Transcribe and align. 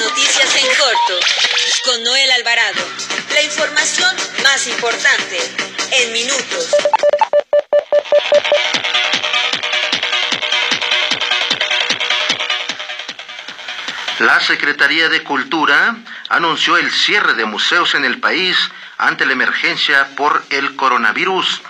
Noticias 0.00 0.56
en 0.56 0.66
corto 0.78 1.20
con 1.84 2.02
Noel 2.02 2.30
Alvarado. 2.32 2.82
La 3.34 3.42
información 3.42 4.16
más 4.42 4.66
importante 4.66 5.38
en 5.90 6.12
minutos. 6.12 6.74
La 14.20 14.40
Secretaría 14.40 15.10
de 15.10 15.22
Cultura 15.22 15.96
anunció 16.30 16.78
el 16.78 16.90
cierre 16.90 17.34
de 17.34 17.44
museos 17.44 17.94
en 17.94 18.04
el 18.06 18.18
país 18.18 18.56
ante 18.96 19.26
la 19.26 19.32
emergencia 19.34 20.08
por 20.16 20.42
el 20.50 20.74
coronavirus. 20.76 21.60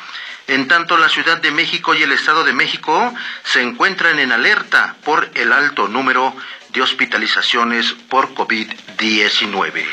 En 0.46 0.68
tanto, 0.68 0.96
la 0.96 1.08
Ciudad 1.08 1.38
de 1.38 1.50
México 1.50 1.94
y 1.94 2.02
el 2.02 2.12
Estado 2.12 2.44
de 2.44 2.52
México 2.52 3.12
se 3.42 3.62
encuentran 3.62 4.18
en 4.18 4.32
alerta 4.32 4.96
por 5.04 5.30
el 5.34 5.52
alto 5.52 5.88
número 5.88 6.36
de 6.72 6.82
hospitalizaciones 6.82 7.92
por 8.08 8.34
COVID-19. 8.34 9.84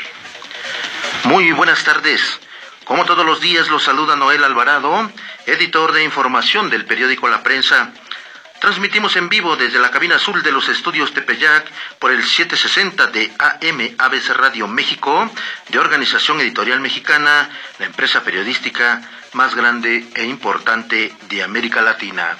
Muy 1.24 1.52
buenas 1.52 1.84
tardes. 1.84 2.40
Como 2.84 3.04
todos 3.04 3.24
los 3.24 3.40
días, 3.40 3.68
los 3.68 3.84
saluda 3.84 4.16
Noel 4.16 4.42
Alvarado, 4.42 5.10
editor 5.46 5.92
de 5.92 6.02
información 6.02 6.70
del 6.70 6.86
periódico 6.86 7.28
La 7.28 7.42
Prensa. 7.42 7.92
Transmitimos 8.60 9.16
en 9.16 9.28
vivo 9.28 9.56
desde 9.56 9.78
la 9.78 9.90
cabina 9.90 10.16
azul 10.16 10.42
de 10.42 10.52
los 10.52 10.68
estudios 10.68 11.14
Tepeyac 11.14 11.70
por 11.98 12.10
el 12.10 12.22
760 12.22 13.06
de 13.06 13.32
AM 13.38 13.94
ABC 13.96 14.28
Radio 14.36 14.66
México, 14.66 15.30
de 15.68 15.78
Organización 15.78 16.40
Editorial 16.40 16.80
Mexicana, 16.80 17.48
la 17.78 17.86
empresa 17.86 18.22
periodística 18.22 19.00
más 19.32 19.54
grande 19.54 20.06
e 20.14 20.24
importante 20.24 21.14
de 21.28 21.42
América 21.42 21.80
Latina. 21.80 22.36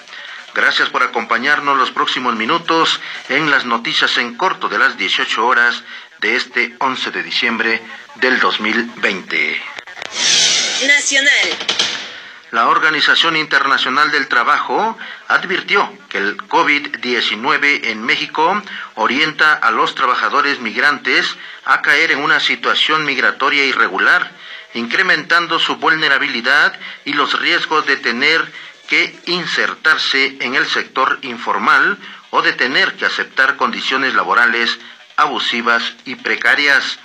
Gracias 0.54 0.88
por 0.88 1.02
acompañarnos 1.02 1.78
los 1.78 1.92
próximos 1.92 2.34
minutos 2.34 3.00
en 3.28 3.50
las 3.50 3.64
noticias 3.64 4.16
en 4.18 4.36
corto 4.36 4.68
de 4.68 4.78
las 4.78 4.96
18 4.96 5.46
horas 5.46 5.84
de 6.18 6.34
este 6.34 6.74
11 6.78 7.10
de 7.12 7.22
diciembre 7.22 7.82
del 8.16 8.40
2020. 8.40 9.62
Nacional. 10.88 11.48
La 12.50 12.68
Organización 12.68 13.36
Internacional 13.36 14.10
del 14.10 14.26
Trabajo 14.26 14.98
advirtió 15.28 15.88
que 16.08 16.18
el 16.18 16.36
COVID-19 16.36 17.84
en 17.84 18.02
México 18.02 18.60
orienta 18.96 19.54
a 19.54 19.70
los 19.70 19.94
trabajadores 19.94 20.58
migrantes 20.58 21.36
a 21.64 21.80
caer 21.80 22.10
en 22.10 22.18
una 22.18 22.40
situación 22.40 23.04
migratoria 23.04 23.64
irregular 23.64 24.32
incrementando 24.74 25.58
su 25.58 25.76
vulnerabilidad 25.76 26.78
y 27.04 27.12
los 27.12 27.38
riesgos 27.40 27.86
de 27.86 27.96
tener 27.96 28.40
que 28.90 29.16
insertarse 29.26 30.36
en 30.40 30.56
el 30.56 30.66
sector 30.66 31.20
informal 31.22 31.96
o 32.30 32.42
de 32.42 32.52
tener 32.52 32.96
que 32.96 33.06
aceptar 33.06 33.56
condiciones 33.56 34.14
laborales 34.14 34.78
abusivas 35.16 35.94
y 36.04 36.16
precarias. 36.16 36.98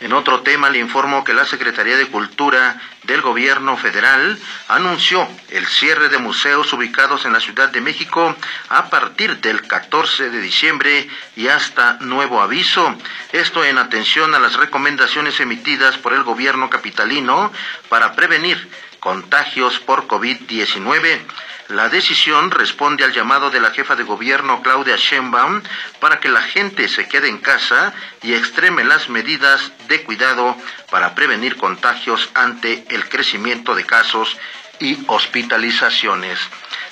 En 0.00 0.12
otro 0.12 0.40
tema 0.40 0.70
le 0.70 0.78
informo 0.78 1.24
que 1.24 1.34
la 1.34 1.44
Secretaría 1.44 1.96
de 1.96 2.06
Cultura 2.06 2.80
del 3.02 3.20
Gobierno 3.20 3.76
Federal 3.76 4.38
anunció 4.68 5.28
el 5.50 5.66
cierre 5.66 6.08
de 6.08 6.18
museos 6.18 6.72
ubicados 6.72 7.24
en 7.24 7.32
la 7.32 7.40
Ciudad 7.40 7.68
de 7.68 7.80
México 7.80 8.34
a 8.68 8.88
partir 8.90 9.38
del 9.38 9.66
14 9.66 10.30
de 10.30 10.40
diciembre 10.40 11.08
y 11.36 11.48
hasta 11.48 11.94
nuevo 12.00 12.40
aviso. 12.40 12.96
Esto 13.32 13.64
en 13.64 13.76
atención 13.76 14.34
a 14.34 14.38
las 14.38 14.56
recomendaciones 14.56 15.40
emitidas 15.40 15.98
por 15.98 16.14
el 16.14 16.22
Gobierno 16.22 16.70
capitalino 16.70 17.52
para 17.88 18.14
prevenir 18.14 18.68
contagios 19.00 19.78
por 19.80 20.06
COVID-19. 20.06 21.20
La 21.68 21.90
decisión 21.90 22.50
responde 22.50 23.04
al 23.04 23.12
llamado 23.12 23.50
de 23.50 23.60
la 23.60 23.70
jefa 23.70 23.94
de 23.94 24.02
gobierno 24.02 24.62
Claudia 24.62 24.96
Sheinbaum 24.96 25.62
para 26.00 26.18
que 26.18 26.30
la 26.30 26.40
gente 26.40 26.88
se 26.88 27.08
quede 27.08 27.28
en 27.28 27.38
casa 27.38 27.92
y 28.22 28.32
extreme 28.32 28.84
las 28.84 29.10
medidas 29.10 29.72
de 29.86 30.02
cuidado 30.02 30.56
para 30.90 31.14
prevenir 31.14 31.56
contagios 31.56 32.30
ante 32.34 32.84
el 32.88 33.08
crecimiento 33.08 33.74
de 33.74 33.84
casos 33.84 34.38
y 34.80 34.98
hospitalizaciones. 35.06 36.38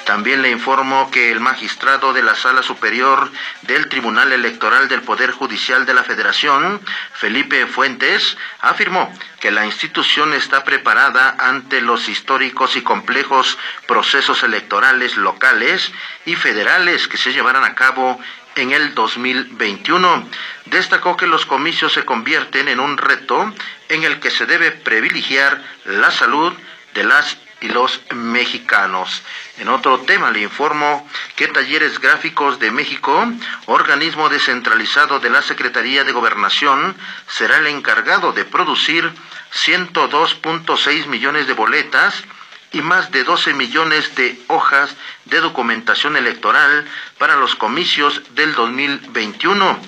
También 0.06 0.40
le 0.40 0.50
informo 0.50 1.10
que 1.10 1.32
el 1.32 1.40
magistrado 1.40 2.12
de 2.12 2.22
la 2.22 2.36
Sala 2.36 2.62
Superior 2.62 3.28
del 3.62 3.88
Tribunal 3.88 4.32
Electoral 4.32 4.88
del 4.88 5.02
Poder 5.02 5.32
Judicial 5.32 5.84
de 5.84 5.94
la 5.94 6.04
Federación, 6.04 6.80
Felipe 7.14 7.66
Fuentes, 7.66 8.36
afirmó 8.60 9.12
que 9.40 9.50
la 9.50 9.66
institución 9.66 10.32
está 10.32 10.62
preparada 10.62 11.34
ante 11.40 11.80
los 11.80 12.08
históricos 12.08 12.76
y 12.76 12.82
complejos 12.82 13.58
procesos 13.88 14.44
electorales 14.44 15.16
locales 15.16 15.90
y 16.24 16.36
federales 16.36 17.08
que 17.08 17.16
se 17.16 17.32
llevarán 17.32 17.64
a 17.64 17.74
cabo 17.74 18.20
en 18.54 18.70
el 18.70 18.94
2021. 18.94 20.28
Destacó 20.66 21.16
que 21.16 21.26
los 21.26 21.46
comicios 21.46 21.92
se 21.92 22.04
convierten 22.04 22.68
en 22.68 22.78
un 22.78 22.96
reto 22.96 23.52
en 23.88 24.04
el 24.04 24.20
que 24.20 24.30
se 24.30 24.46
debe 24.46 24.70
privilegiar 24.70 25.60
la 25.84 26.12
salud 26.12 26.52
de 26.94 27.04
las 27.04 27.36
los 27.68 28.00
mexicanos. 28.14 29.22
En 29.58 29.68
otro 29.68 30.00
tema 30.00 30.30
le 30.30 30.40
informo 30.40 31.08
que 31.34 31.48
Talleres 31.48 31.98
Gráficos 32.00 32.58
de 32.58 32.70
México, 32.70 33.26
organismo 33.66 34.28
descentralizado 34.28 35.20
de 35.20 35.30
la 35.30 35.42
Secretaría 35.42 36.04
de 36.04 36.12
Gobernación, 36.12 36.96
será 37.28 37.58
el 37.58 37.66
encargado 37.68 38.32
de 38.32 38.44
producir 38.44 39.12
102.6 39.52 41.06
millones 41.06 41.46
de 41.46 41.54
boletas 41.54 42.24
y 42.72 42.82
más 42.82 43.10
de 43.10 43.24
12 43.24 43.54
millones 43.54 44.14
de 44.16 44.38
hojas 44.48 44.94
de 45.24 45.40
documentación 45.40 46.16
electoral 46.16 46.86
para 47.18 47.36
los 47.36 47.54
comicios 47.54 48.22
del 48.34 48.54
2021. 48.54 49.78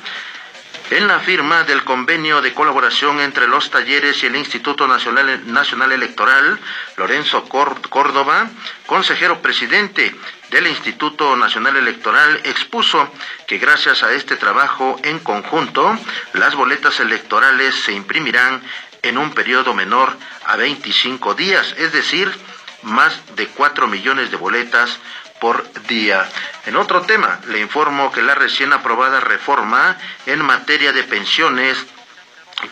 En 0.91 1.07
la 1.07 1.21
firma 1.21 1.65
del 1.65 1.85
convenio 1.85 2.41
de 2.41 2.55
colaboración 2.55 3.21
entre 3.21 3.47
los 3.47 3.71
talleres 3.71 4.23
y 4.23 4.27
el 4.27 4.37
Instituto 4.37 4.89
Nacional, 4.89 5.93
Electoral, 5.93 6.59
Lorenzo 6.97 7.45
Córdoba, 7.45 8.49
consejero 8.87 9.43
presidente 9.43 10.15
del 10.49 10.67
Instituto 10.67 11.37
Nacional 11.37 11.77
Electoral, 11.77 12.41
expuso 12.45 13.13
que 13.47 13.59
gracias 13.59 14.03
a 14.03 14.13
este 14.13 14.37
trabajo 14.37 14.99
en 15.03 15.19
conjunto, 15.19 15.95
las 16.33 16.55
boletas 16.55 17.01
electorales 17.01 17.75
se 17.75 17.93
imprimirán 17.93 18.63
en 19.03 19.19
un 19.19 19.35
periodo 19.35 19.75
menor 19.75 20.17
a 20.47 20.57
25 20.57 21.35
días, 21.35 21.75
es 21.77 21.93
decir, 21.93 22.33
más 22.81 23.21
de 23.37 23.47
4 23.49 23.89
millones 23.89 24.31
de 24.31 24.39
boletas 24.39 24.99
por 25.41 25.71
día. 25.87 26.29
En 26.67 26.77
otro 26.77 27.03
tema, 27.03 27.41
le 27.49 27.61
informo 27.61 28.13
que 28.13 28.23
la 28.23 28.35
recién 28.35 28.73
aprobada 28.73 29.21
reforma 29.21 29.97
en 30.27 30.45
materia 30.45 30.93
de 30.93 31.05
pensiones 31.05 31.87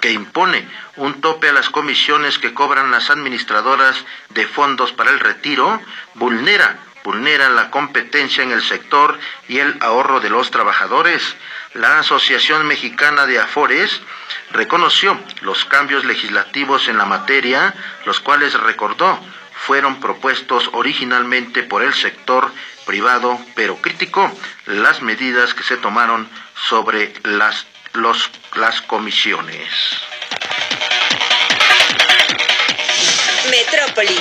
que 0.00 0.10
impone 0.10 0.68
un 0.96 1.20
tope 1.20 1.48
a 1.48 1.52
las 1.52 1.70
comisiones 1.70 2.38
que 2.38 2.54
cobran 2.54 2.90
las 2.90 3.10
administradoras 3.10 4.04
de 4.30 4.46
fondos 4.46 4.92
para 4.92 5.10
el 5.10 5.20
retiro, 5.20 5.80
vulnera, 6.14 6.78
vulnera 7.04 7.48
la 7.50 7.70
competencia 7.70 8.42
en 8.42 8.50
el 8.50 8.62
sector 8.62 9.18
y 9.48 9.58
el 9.58 9.76
ahorro 9.80 10.18
de 10.18 10.30
los 10.30 10.50
trabajadores. 10.50 11.36
La 11.74 12.00
Asociación 12.00 12.66
Mexicana 12.66 13.26
de 13.26 13.38
Afores 13.38 14.00
reconoció 14.50 15.20
los 15.42 15.64
cambios 15.66 16.04
legislativos 16.04 16.88
en 16.88 16.98
la 16.98 17.04
materia, 17.04 17.74
los 18.06 18.18
cuales 18.18 18.54
recordó 18.54 19.20
fueron 19.66 20.00
propuestos 20.00 20.70
originalmente 20.72 21.62
por 21.62 21.82
el 21.82 21.94
sector 21.94 22.52
privado, 22.84 23.40
pero 23.54 23.76
criticó 23.76 24.30
las 24.66 25.02
medidas 25.02 25.54
que 25.54 25.64
se 25.64 25.76
tomaron 25.76 26.28
sobre 26.68 27.12
las, 27.24 27.66
los, 27.94 28.30
las 28.54 28.80
comisiones. 28.82 29.68
Metrópoli. 33.50 34.20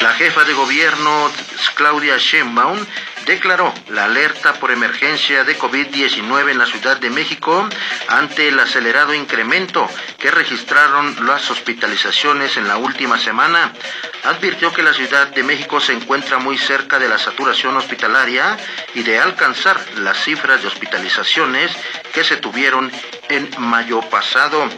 La 0.00 0.14
jefa 0.14 0.42
de 0.44 0.52
gobierno, 0.54 1.30
Claudia 1.74 2.16
Sheinbaum, 2.18 2.84
declaró 3.26 3.72
la 3.88 4.04
alerta 4.04 4.54
por 4.54 4.70
emergencia 4.70 5.44
de 5.44 5.58
COVID-19 5.58 6.50
en 6.50 6.58
la 6.58 6.66
Ciudad 6.66 6.96
de 6.98 7.10
México 7.10 7.68
ante 8.08 8.48
el 8.48 8.58
acelerado 8.58 9.14
incremento 9.14 9.88
que 10.18 10.30
registraron 10.30 11.26
las 11.26 11.50
hospitalizaciones 11.50 12.56
en 12.56 12.68
la 12.68 12.76
última 12.76 13.18
semana. 13.18 13.72
Advirtió 14.24 14.72
que 14.72 14.82
la 14.82 14.92
Ciudad 14.92 15.28
de 15.28 15.42
México 15.42 15.80
se 15.80 15.92
encuentra 15.92 16.38
muy 16.38 16.58
cerca 16.58 16.98
de 16.98 17.08
la 17.08 17.18
saturación 17.18 17.76
hospitalaria 17.76 18.56
y 18.94 19.02
de 19.02 19.18
alcanzar 19.18 19.80
las 19.98 20.22
cifras 20.22 20.62
de 20.62 20.68
hospitalizaciones 20.68 21.72
que 22.12 22.24
se 22.24 22.36
tuvieron 22.36 22.90
en 23.28 23.50
mayo 23.58 24.00
pasado 24.02 24.68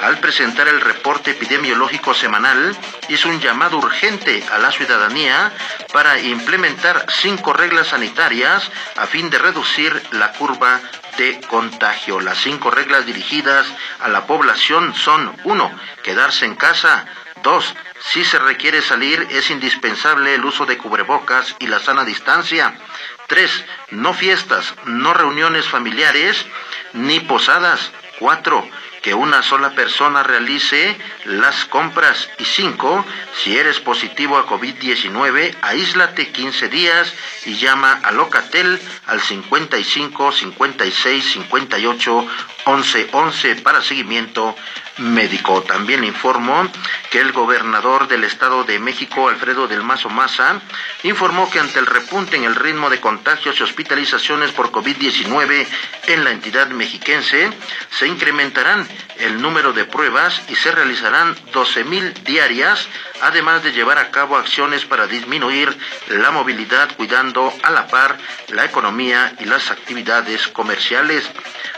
al 0.00 0.18
presentar 0.18 0.68
el 0.68 0.80
reporte 0.80 1.32
epidemiológico 1.32 2.14
semanal, 2.14 2.76
hizo 3.08 3.28
un 3.28 3.40
llamado 3.40 3.78
urgente 3.78 4.44
a 4.52 4.58
la 4.58 4.70
ciudadanía 4.70 5.52
para 5.92 6.18
implementar 6.20 7.06
cinco 7.08 7.52
reglas 7.52 7.88
sanitarias 7.88 8.70
a 8.96 9.06
fin 9.06 9.30
de 9.30 9.38
reducir 9.38 10.00
la 10.12 10.32
curva 10.32 10.80
de 11.16 11.40
contagio. 11.48 12.20
Las 12.20 12.38
cinco 12.38 12.70
reglas 12.70 13.06
dirigidas 13.06 13.66
a 14.00 14.08
la 14.08 14.26
población 14.26 14.94
son 14.94 15.34
uno, 15.44 15.70
Quedarse 16.02 16.44
en 16.44 16.54
casa. 16.54 17.06
dos, 17.42 17.74
Si 18.00 18.24
se 18.24 18.38
requiere 18.38 18.80
salir, 18.80 19.26
es 19.30 19.50
indispensable 19.50 20.34
el 20.34 20.44
uso 20.44 20.64
de 20.64 20.78
cubrebocas 20.78 21.56
y 21.58 21.66
la 21.66 21.80
sana 21.80 22.04
distancia. 22.04 22.78
3. 23.26 23.64
No 23.90 24.14
fiestas, 24.14 24.74
no 24.84 25.12
reuniones 25.12 25.66
familiares. 25.66 26.46
ni 26.94 27.20
posadas. 27.20 27.92
Cuatro, 28.18 28.68
que 29.02 29.14
una 29.14 29.42
sola 29.42 29.70
persona 29.70 30.22
realice 30.22 30.96
las 31.24 31.64
compras. 31.66 32.28
Y 32.38 32.44
cinco, 32.44 33.04
si 33.42 33.56
eres 33.56 33.80
positivo 33.80 34.38
a 34.38 34.46
COVID-19, 34.46 35.56
aíslate 35.62 36.30
15 36.32 36.68
días 36.68 37.12
y 37.46 37.56
llama 37.56 38.00
a 38.02 38.12
Locatel 38.12 38.80
al 39.06 39.20
55 39.20 40.32
56 40.32 41.32
58 41.32 42.26
11 42.68 43.08
11 43.12 43.56
para 43.62 43.80
seguimiento 43.80 44.54
médico. 44.98 45.62
También 45.62 46.04
informó 46.04 46.70
que 47.10 47.20
el 47.20 47.32
gobernador 47.32 48.08
del 48.08 48.24
Estado 48.24 48.64
de 48.64 48.78
México, 48.78 49.28
Alfredo 49.28 49.66
del 49.66 49.82
Mazo 49.82 50.10
Maza, 50.10 50.60
informó 51.02 51.50
que 51.50 51.60
ante 51.60 51.78
el 51.78 51.86
repunte 51.86 52.36
en 52.36 52.44
el 52.44 52.54
ritmo 52.54 52.90
de 52.90 53.00
contagios 53.00 53.58
y 53.58 53.62
hospitalizaciones 53.62 54.52
por 54.52 54.70
COVID-19 54.70 55.66
en 56.08 56.24
la 56.24 56.30
entidad 56.30 56.68
mexiquense, 56.68 57.50
se 57.90 58.06
incrementarán 58.06 58.86
el 59.18 59.40
número 59.40 59.72
de 59.72 59.86
pruebas 59.86 60.42
y 60.48 60.54
se 60.54 60.70
realizarán 60.70 61.36
12 61.52 61.84
mil 61.84 62.12
diarias, 62.24 62.86
además 63.22 63.62
de 63.62 63.72
llevar 63.72 63.98
a 63.98 64.10
cabo 64.10 64.36
acciones 64.36 64.84
para 64.84 65.06
disminuir 65.06 65.76
la 66.08 66.30
movilidad, 66.30 66.94
cuidando 66.96 67.52
a 67.62 67.70
la 67.70 67.86
par 67.86 68.18
la 68.48 68.64
economía 68.66 69.32
y 69.40 69.46
las 69.46 69.70
actividades 69.70 70.48
comerciales. 70.48 71.24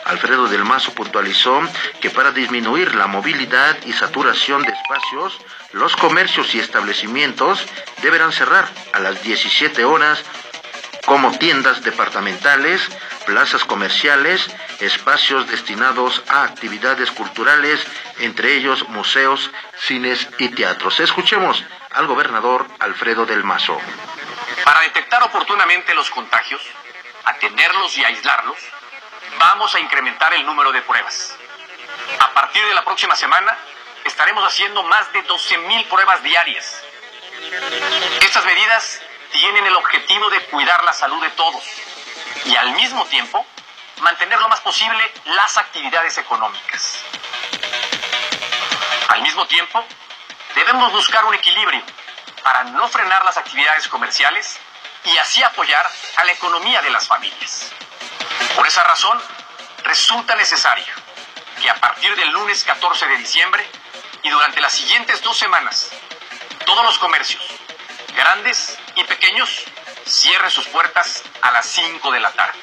Alfredo 0.05 0.49
del 0.49 0.65
Mazo 0.65 0.80
puntualizó 0.89 1.63
que 2.01 2.11
para 2.11 2.33
disminuir 2.33 2.95
la 2.95 3.07
movilidad 3.07 3.77
y 3.85 3.93
saturación 3.93 4.63
de 4.63 4.73
espacios, 4.73 5.39
los 5.73 5.95
comercios 5.97 6.55
y 6.55 6.61
establecimientos 6.61 7.67
deberán 8.03 8.33
cerrar 8.33 8.69
a 8.93 9.01
las 9.01 9.23
17 9.23 9.85
horas 9.85 10.25
como 11.07 11.37
tiendas 11.39 11.83
departamentales, 11.83 12.81
plazas 13.27 13.65
comerciales, 13.65 14.47
espacios 14.81 15.49
destinados 15.49 16.23
a 16.29 16.45
actividades 16.45 17.11
culturales, 17.11 17.85
entre 18.19 18.55
ellos 18.55 18.89
museos, 18.89 19.51
cines 19.79 20.29
y 20.39 20.49
teatros. 20.49 21.01
Escuchemos 21.01 21.65
al 21.93 22.07
gobernador 22.07 22.67
Alfredo 22.79 23.27
del 23.27 23.45
Mazo. 23.45 23.79
Para 24.65 24.81
detectar 24.81 25.23
oportunamente 25.23 25.95
los 25.95 26.11
contagios, 26.11 26.63
atenderlos 27.25 27.97
y 27.99 28.05
aislarlos, 28.05 28.59
vamos 29.39 29.75
a 29.75 29.81
incrementar 29.81 30.33
el 30.35 30.45
número 30.45 30.73
de 30.73 30.83
pruebas. 30.83 31.37
A 32.19 32.31
partir 32.33 32.65
de 32.65 32.75
la 32.75 32.85
próxima 32.85 33.15
semana, 33.15 33.57
estaremos 34.05 34.45
haciendo 34.45 34.83
más 34.85 35.13
de 35.13 35.25
12.000 35.25 35.89
pruebas 35.89 36.23
diarias. 36.23 36.83
Estas 38.21 38.45
medidas 38.45 39.01
tienen 39.33 39.67
el 39.67 39.77
objetivo 39.77 40.29
de 40.31 40.41
cuidar 40.47 40.83
la 40.85 40.93
salud 40.93 41.21
de 41.23 41.31
todos 41.31 41.65
y 42.45 42.57
al 42.57 42.73
mismo 42.73 43.05
tiempo 43.07 43.47
mantener 44.01 44.41
lo 44.41 44.49
más 44.49 44.61
posible 44.61 45.13
las 45.25 45.57
actividades 45.57 46.19
económicas. 46.19 46.99
Al 49.09 49.23
mismo 49.23 49.47
tiempo, 49.47 49.85
debemos 50.55 50.93
buscar 50.93 51.25
un 51.25 51.35
equilibrio 51.35 51.83
para 52.43 52.65
no 52.65 52.89
frenar 52.89 53.25
las 53.25 53.37
actividades 53.37 53.87
comerciales 53.89 54.59
y 55.05 55.17
así 55.19 55.43
apoyar 55.43 55.87
a 56.17 56.25
la 56.25 56.33
economía 56.33 56.83
de 56.83 56.91
las 56.91 57.07
familias. 57.07 57.73
Por 58.57 58.67
esa 58.67 58.83
razón, 58.85 59.19
resulta 59.85 60.35
necesario 60.35 60.93
que 61.61 61.71
a 61.71 61.75
partir 61.75 62.15
del 62.17 62.31
lunes 62.31 62.65
14 62.65 63.07
de 63.07 63.19
diciembre 63.19 63.65
y 64.23 64.31
durante 64.31 64.61
las 64.61 64.73
siguientes 64.73 65.23
dos 65.23 65.37
semanas, 65.37 65.91
todos 66.65 66.85
los 66.85 66.99
comercios, 66.99 67.43
grandes 68.15 68.79
y 68.97 69.05
pequeños, 69.05 69.65
cierren 70.07 70.51
sus 70.51 70.67
puertas 70.67 71.23
a 71.43 71.51
las 71.53 71.67
5 71.67 72.11
de 72.11 72.21
la 72.21 72.33
tarde. 72.33 72.59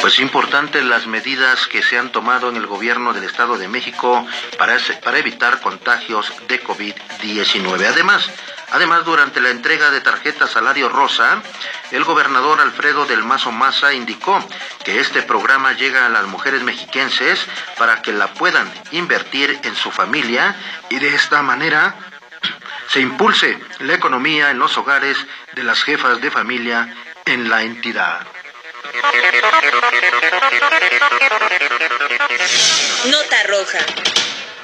Pues 0.00 0.18
importantes 0.18 0.84
las 0.84 1.06
medidas 1.06 1.66
que 1.66 1.82
se 1.82 1.98
han 1.98 2.12
tomado 2.12 2.48
en 2.50 2.56
el 2.56 2.66
gobierno 2.66 3.12
del 3.12 3.24
Estado 3.24 3.56
de 3.56 3.68
México 3.68 4.26
para, 4.58 4.76
para 5.02 5.18
evitar 5.18 5.60
contagios 5.60 6.32
de 6.48 6.62
COVID-19. 6.62 7.86
Además, 7.86 8.28
Además, 8.72 9.04
durante 9.04 9.40
la 9.40 9.50
entrega 9.50 9.90
de 9.90 10.00
tarjeta 10.00 10.46
Salario 10.46 10.88
Rosa, 10.88 11.42
el 11.92 12.04
gobernador 12.04 12.60
Alfredo 12.60 13.06
del 13.06 13.22
Mazo 13.22 13.52
Maza 13.52 13.92
indicó 13.94 14.44
que 14.84 15.00
este 15.00 15.22
programa 15.22 15.72
llega 15.72 16.06
a 16.06 16.08
las 16.08 16.26
mujeres 16.26 16.62
mexiquenses 16.62 17.38
para 17.78 18.02
que 18.02 18.12
la 18.12 18.28
puedan 18.34 18.70
invertir 18.90 19.58
en 19.62 19.76
su 19.76 19.90
familia 19.90 20.56
y 20.90 20.98
de 20.98 21.14
esta 21.14 21.42
manera 21.42 21.94
se 22.88 23.00
impulse 23.00 23.58
la 23.80 23.94
economía 23.94 24.50
en 24.50 24.58
los 24.58 24.76
hogares 24.76 25.16
de 25.52 25.62
las 25.62 25.82
jefas 25.84 26.20
de 26.20 26.30
familia 26.30 26.92
en 27.24 27.48
la 27.48 27.62
entidad. 27.62 28.26
Nota 33.04 33.42
roja. 33.44 33.78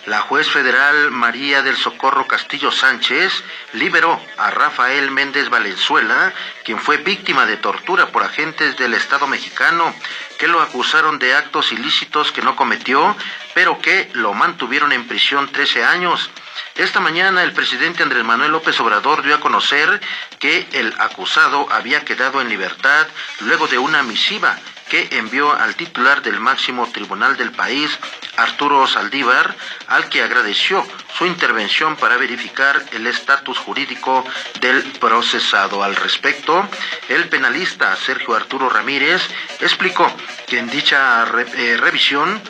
La 0.06 0.22
juez 0.22 0.50
federal 0.50 1.12
María 1.12 1.62
del 1.62 1.76
Socorro 1.76 2.26
Castillo 2.26 2.72
Sánchez 2.72 3.32
liberó 3.74 4.20
a 4.36 4.50
Rafael 4.50 5.12
Méndez 5.12 5.48
Valenzuela, 5.48 6.32
quien 6.64 6.80
fue 6.80 6.96
víctima 6.96 7.46
de 7.46 7.56
tortura 7.56 8.08
por 8.08 8.24
agentes 8.24 8.76
del 8.78 8.94
Estado 8.94 9.28
mexicano 9.28 9.94
que 10.40 10.48
lo 10.48 10.60
acusaron 10.60 11.20
de 11.20 11.36
actos 11.36 11.70
ilícitos 11.70 12.32
que 12.32 12.42
no 12.42 12.56
cometió, 12.56 13.16
pero 13.54 13.80
que 13.80 14.10
lo 14.14 14.34
mantuvieron 14.34 14.90
en 14.90 15.06
prisión 15.06 15.46
13 15.52 15.84
años. 15.84 16.30
Esta 16.74 16.98
mañana 16.98 17.44
el 17.44 17.52
presidente 17.52 18.02
Andrés 18.02 18.24
Manuel 18.24 18.50
López 18.50 18.80
Obrador 18.80 19.22
dio 19.22 19.36
a 19.36 19.40
conocer 19.40 20.00
que 20.40 20.66
el 20.72 20.92
acusado 20.98 21.68
había 21.70 22.04
quedado 22.04 22.40
en 22.40 22.48
libertad 22.48 23.06
luego 23.38 23.68
de 23.68 23.78
una 23.78 24.02
misiva 24.02 24.58
que 24.92 25.08
envió 25.12 25.50
al 25.50 25.74
titular 25.74 26.20
del 26.20 26.38
máximo 26.38 26.86
tribunal 26.92 27.38
del 27.38 27.50
país, 27.50 27.98
Arturo 28.36 28.86
Saldívar, 28.86 29.56
al 29.86 30.10
que 30.10 30.20
agradeció 30.20 30.86
su 31.16 31.24
intervención 31.24 31.96
para 31.96 32.18
verificar 32.18 32.84
el 32.92 33.06
estatus 33.06 33.56
jurídico 33.56 34.22
del 34.60 34.82
procesado. 35.00 35.82
Al 35.82 35.96
respecto, 35.96 36.68
el 37.08 37.26
penalista 37.30 37.96
Sergio 37.96 38.34
Arturo 38.34 38.68
Ramírez 38.68 39.22
explicó 39.60 40.14
que 40.46 40.58
en 40.58 40.68
dicha 40.68 41.24
eh, 41.24 41.78
revisión 41.80 42.42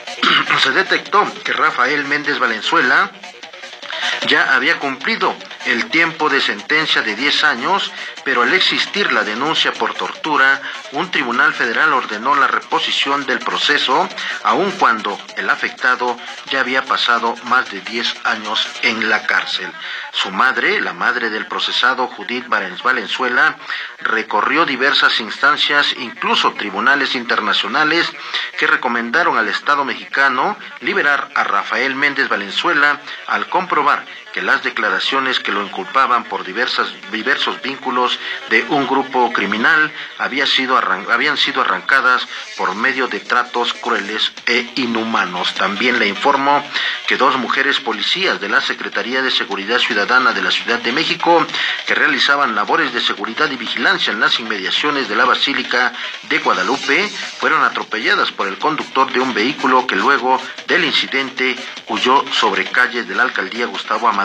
se 0.64 0.72
detectó 0.72 1.32
que 1.44 1.52
Rafael 1.52 2.04
Méndez 2.06 2.40
Valenzuela 2.40 3.12
ya 4.26 4.52
había 4.52 4.80
cumplido 4.80 5.36
el 5.66 5.86
tiempo 5.90 6.28
de 6.28 6.40
sentencia 6.40 7.02
de 7.02 7.14
10 7.14 7.44
años, 7.44 7.92
pero 8.24 8.42
al 8.42 8.52
existir 8.52 9.12
la 9.12 9.24
denuncia 9.24 9.72
por 9.72 9.94
tortura, 9.94 10.60
un 10.92 11.10
tribunal 11.10 11.54
federal 11.54 11.92
ordenó 11.92 12.34
la 12.34 12.46
reposición 12.46 13.26
del 13.26 13.38
proceso, 13.38 14.08
aun 14.42 14.70
cuando 14.72 15.18
el 15.36 15.48
afectado 15.50 16.16
ya 16.50 16.60
había 16.60 16.82
pasado 16.82 17.34
más 17.44 17.70
de 17.70 17.80
10 17.80 18.14
años 18.24 18.66
en 18.82 19.08
la 19.08 19.26
cárcel. 19.26 19.70
Su 20.12 20.30
madre, 20.30 20.80
la 20.80 20.92
madre 20.92 21.30
del 21.30 21.46
procesado 21.46 22.06
Judith 22.08 22.46
Valenzuela, 22.48 23.56
recorrió 24.00 24.64
diversas 24.64 25.20
instancias, 25.20 25.94
incluso 25.98 26.52
tribunales 26.52 27.14
internacionales, 27.14 28.10
que 28.58 28.66
recomendaron 28.66 29.38
al 29.38 29.48
Estado 29.48 29.84
mexicano 29.84 30.56
liberar 30.80 31.30
a 31.34 31.44
Rafael 31.44 31.94
Méndez 31.94 32.28
Valenzuela 32.28 33.00
al 33.26 33.48
comprobar 33.48 34.04
que 34.34 34.42
las 34.42 34.64
declaraciones 34.64 35.38
que 35.38 35.52
lo 35.52 35.62
inculpaban 35.62 36.24
por 36.24 36.42
diversas, 36.42 36.92
diversos 37.12 37.62
vínculos 37.62 38.18
de 38.50 38.64
un 38.64 38.88
grupo 38.88 39.32
criminal 39.32 39.92
había 40.18 40.44
sido 40.44 40.76
habían 40.76 41.36
sido 41.36 41.60
arrancadas 41.60 42.26
por 42.56 42.74
medio 42.74 43.06
de 43.06 43.20
tratos 43.20 43.72
crueles 43.74 44.32
e 44.46 44.68
inhumanos. 44.74 45.54
También 45.54 46.00
le 46.00 46.08
informó 46.08 46.64
que 47.06 47.16
dos 47.16 47.36
mujeres 47.36 47.78
policías 47.78 48.40
de 48.40 48.48
la 48.48 48.60
Secretaría 48.60 49.22
de 49.22 49.30
Seguridad 49.30 49.78
Ciudadana 49.78 50.32
de 50.32 50.42
la 50.42 50.50
Ciudad 50.50 50.80
de 50.80 50.90
México, 50.90 51.46
que 51.86 51.94
realizaban 51.94 52.56
labores 52.56 52.92
de 52.92 53.00
seguridad 53.00 53.48
y 53.52 53.56
vigilancia 53.56 54.12
en 54.12 54.18
las 54.18 54.40
inmediaciones 54.40 55.08
de 55.08 55.14
la 55.14 55.26
Basílica 55.26 55.92
de 56.24 56.40
Guadalupe, 56.40 57.08
fueron 57.38 57.62
atropelladas 57.62 58.32
por 58.32 58.48
el 58.48 58.58
conductor 58.58 59.12
de 59.12 59.20
un 59.20 59.32
vehículo 59.32 59.86
que 59.86 59.94
luego 59.94 60.40
del 60.66 60.84
incidente 60.84 61.54
huyó 61.86 62.24
sobre 62.32 62.64
calles 62.64 63.06
de 63.06 63.14
la 63.14 63.22
alcaldía 63.22 63.66
Gustavo 63.66 64.08
Amadeo 64.08 64.23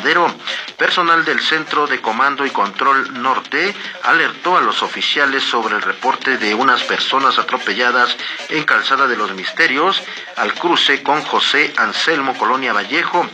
Personal 0.77 1.25
del 1.25 1.41
Centro 1.41 1.85
de 1.85 1.99
Comando 1.99 2.45
y 2.45 2.51
Control 2.51 3.21
Norte 3.21 3.75
alertó 4.03 4.55
a 4.57 4.61
los 4.61 4.81
oficiales 4.81 5.43
sobre 5.43 5.75
el 5.75 5.81
reporte 5.81 6.37
de 6.37 6.55
unas 6.55 6.83
personas 6.83 7.37
atropelladas 7.37 8.15
en 8.47 8.63
Calzada 8.63 9.07
de 9.07 9.17
los 9.17 9.33
Misterios 9.33 10.01
al 10.37 10.53
cruce 10.53 11.03
con 11.03 11.21
José 11.23 11.73
Anselmo 11.75 12.37
Colonia 12.37 12.71
Vallejo. 12.71 13.27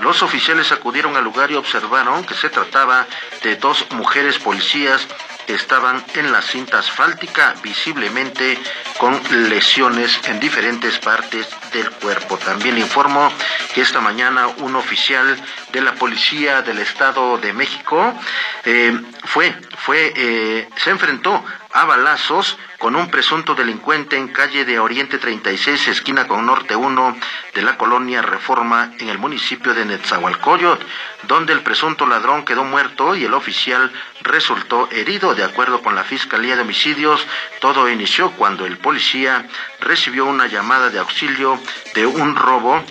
Los 0.00 0.22
oficiales 0.22 0.70
acudieron 0.70 1.16
al 1.16 1.24
lugar 1.24 1.50
y 1.50 1.56
observaron 1.56 2.24
que 2.24 2.34
se 2.34 2.50
trataba 2.50 3.06
de 3.42 3.56
dos 3.56 3.84
mujeres 3.90 4.38
policías 4.38 5.08
estaban 5.46 6.04
en 6.14 6.32
la 6.32 6.42
cinta 6.42 6.78
asfáltica 6.78 7.54
visiblemente 7.62 8.58
con 8.98 9.20
lesiones 9.48 10.20
en 10.24 10.40
diferentes 10.40 10.98
partes 10.98 11.48
del 11.72 11.90
cuerpo. 11.90 12.36
También 12.38 12.78
informó 12.78 13.30
que 13.74 13.82
esta 13.82 14.00
mañana 14.00 14.48
un 14.48 14.76
oficial 14.76 15.36
de 15.72 15.80
la 15.80 15.94
Policía 15.94 16.62
del 16.62 16.78
Estado 16.78 17.38
de 17.38 17.52
México 17.52 18.14
eh, 18.64 18.92
fue, 19.24 19.54
fue, 19.78 20.12
eh, 20.14 20.68
se 20.76 20.90
enfrentó 20.90 21.44
a 21.72 21.84
balazos 21.84 22.58
con 22.78 22.96
un 22.96 23.10
presunto 23.10 23.54
delincuente 23.54 24.16
en 24.16 24.28
calle 24.28 24.64
de 24.64 24.78
Oriente 24.78 25.18
36, 25.18 25.88
esquina 25.88 26.26
con 26.26 26.44
Norte 26.44 26.76
1 26.76 27.16
de 27.54 27.62
la 27.62 27.78
colonia 27.78 28.20
Reforma 28.20 28.92
en 28.98 29.08
el 29.08 29.18
municipio 29.18 29.72
de 29.72 29.84
Netzahualcoyot, 29.86 30.84
donde 31.28 31.52
el 31.52 31.60
presunto 31.60 32.06
ladrón 32.06 32.44
quedó 32.44 32.64
muerto 32.64 33.14
y 33.14 33.24
el 33.24 33.34
oficial 33.34 33.90
resultó 34.22 34.88
herido. 34.90 35.34
De 35.34 35.44
acuerdo 35.44 35.80
con 35.82 35.94
la 35.94 36.04
Fiscalía 36.04 36.56
de 36.56 36.62
Homicidios, 36.62 37.26
todo 37.60 37.88
inició 37.88 38.32
cuando 38.32 38.66
el 38.66 38.78
policía 38.78 39.46
recibió 39.80 40.26
una 40.26 40.46
llamada 40.48 40.90
de 40.90 40.98
auxilio 40.98 41.58
de 41.94 42.06
un 42.06 42.36
robo 42.36 42.84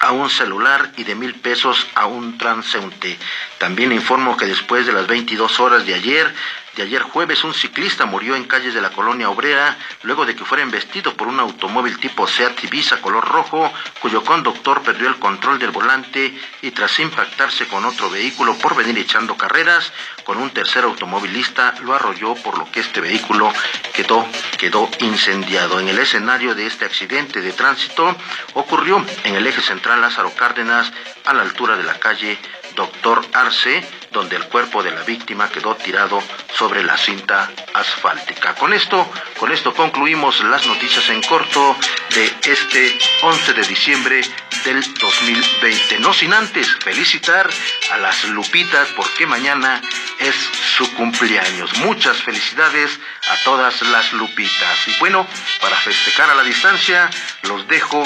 a 0.00 0.12
un 0.12 0.30
celular 0.30 0.92
y 0.96 1.04
de 1.04 1.14
mil 1.14 1.34
pesos 1.34 1.86
a 1.94 2.06
un 2.06 2.38
transeúnte. 2.38 3.18
También 3.58 3.92
informo 3.92 4.34
que 4.36 4.46
después 4.46 4.86
de 4.86 4.94
las 4.94 5.06
22 5.06 5.60
horas 5.60 5.84
de 5.84 5.94
ayer, 5.94 6.34
de 6.76 6.82
ayer 6.82 7.02
jueves, 7.02 7.42
un 7.44 7.52
ciclista 7.52 8.06
murió 8.06 8.36
en 8.36 8.44
calles 8.44 8.74
de 8.74 8.80
la 8.80 8.90
colonia 8.90 9.28
obrera 9.28 9.76
luego 10.02 10.24
de 10.24 10.36
que 10.36 10.44
fuera 10.44 10.62
embestido 10.62 11.14
por 11.14 11.26
un 11.26 11.40
automóvil 11.40 11.98
tipo 11.98 12.26
Seat 12.26 12.62
Ibiza 12.64 13.00
color 13.00 13.26
rojo, 13.26 13.72
cuyo 14.00 14.22
conductor 14.22 14.82
perdió 14.82 15.08
el 15.08 15.18
control 15.18 15.58
del 15.58 15.70
volante 15.70 16.38
y 16.62 16.70
tras 16.70 16.98
impactarse 17.00 17.66
con 17.66 17.84
otro 17.84 18.08
vehículo 18.08 18.56
por 18.58 18.76
venir 18.76 18.98
echando 18.98 19.36
carreras, 19.36 19.92
con 20.24 20.38
un 20.38 20.50
tercer 20.50 20.84
automovilista 20.84 21.74
lo 21.82 21.94
arrolló 21.94 22.34
por 22.36 22.56
lo 22.56 22.70
que 22.70 22.80
este 22.80 23.00
vehículo 23.00 23.52
quedó, 23.92 24.26
quedó 24.56 24.88
incendiado. 25.00 25.80
En 25.80 25.88
el 25.88 25.98
escenario 25.98 26.54
de 26.54 26.66
este 26.66 26.84
accidente 26.84 27.40
de 27.40 27.52
tránsito 27.52 28.16
ocurrió 28.54 29.04
en 29.24 29.34
el 29.34 29.46
eje 29.46 29.60
central 29.60 30.00
Lázaro 30.00 30.32
Cárdenas 30.34 30.92
a 31.24 31.34
la 31.34 31.42
altura 31.42 31.76
de 31.76 31.84
la 31.84 31.98
calle 31.98 32.38
Doctor 32.76 33.26
Arce, 33.32 33.84
donde 34.12 34.36
el 34.36 34.44
cuerpo 34.44 34.82
de 34.82 34.90
la 34.90 35.02
víctima 35.02 35.48
quedó 35.50 35.76
tirado 35.76 36.22
sobre 36.56 36.82
la 36.82 36.96
cinta 36.96 37.50
asfáltica. 37.74 38.54
Con 38.54 38.72
esto, 38.72 39.10
con 39.38 39.52
esto 39.52 39.74
concluimos 39.74 40.40
las 40.44 40.66
noticias 40.66 41.08
en 41.10 41.22
corto 41.22 41.76
de 42.14 42.32
este 42.50 42.98
11 43.22 43.52
de 43.54 43.62
diciembre 43.62 44.20
del 44.64 44.82
2020. 44.94 46.00
No 46.00 46.12
sin 46.12 46.32
antes 46.32 46.68
felicitar 46.80 47.48
a 47.92 47.98
las 47.98 48.24
Lupitas 48.24 48.88
porque 48.96 49.26
mañana 49.26 49.80
es 50.18 50.34
su 50.76 50.92
cumpleaños. 50.94 51.76
Muchas 51.78 52.18
felicidades 52.18 52.98
a 53.30 53.44
todas 53.44 53.80
las 53.82 54.12
Lupitas. 54.12 54.88
Y 54.88 54.98
bueno, 54.98 55.26
para 55.60 55.76
festejar 55.76 56.30
a 56.30 56.34
la 56.34 56.42
distancia, 56.42 57.08
los 57.42 57.66
dejo 57.68 58.02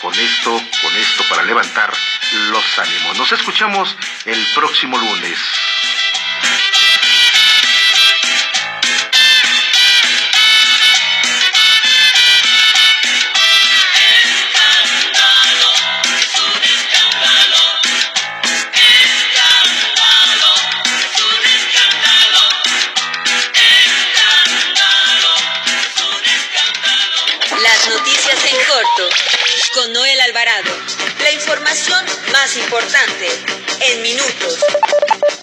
con 0.00 0.14
esto, 0.14 0.50
con 0.82 0.96
esto 0.96 1.24
para 1.28 1.42
levantar 1.42 1.92
los 2.50 2.78
ánimos. 2.78 3.18
Nos 3.18 3.32
escuchamos 3.32 3.96
el 4.24 4.44
próximo 4.54 4.98
lunes. 4.98 5.38
Noticias 27.88 28.44
en 28.44 28.56
corto 28.66 29.08
con 29.74 29.92
Noel 29.92 30.20
Alvarado. 30.20 30.70
La 31.20 31.32
información 31.32 32.06
más 32.32 32.56
importante 32.56 33.28
en 33.80 34.00
minutos. 34.02 34.60